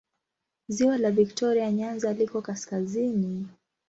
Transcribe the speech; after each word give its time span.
Ziwa 0.67 0.97
la 0.97 1.11
Viktoria 1.11 1.71
Nyanza 1.71 2.13
liko 2.13 2.41
kaskazini. 2.41 3.47